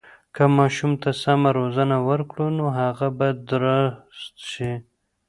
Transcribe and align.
که 0.35 0.43
ماشوم 0.57 0.91
ته 1.01 1.09
سمه 1.21 1.49
روزنه 1.57 1.97
ورکړو، 2.07 2.45
نو 2.57 2.65
هغه 2.79 3.07
به 3.17 3.27
درست 3.51 4.35
شي. 4.49 4.71